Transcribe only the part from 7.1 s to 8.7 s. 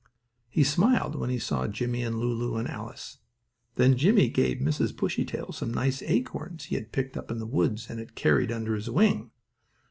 up in the woods and had carried